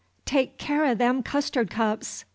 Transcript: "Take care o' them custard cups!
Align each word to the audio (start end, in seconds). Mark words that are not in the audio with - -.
"Take 0.25 0.57
care 0.57 0.83
o' 0.83 0.95
them 0.95 1.21
custard 1.21 1.69
cups! 1.69 2.25